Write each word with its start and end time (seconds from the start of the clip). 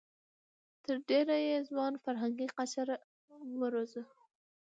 تر 0.83 0.95
ډېره 1.09 1.35
یې 1.47 1.57
ځوان 1.69 1.93
فرهنګي 2.03 2.47
قشر 2.57 2.87
وروزه. 3.61 4.03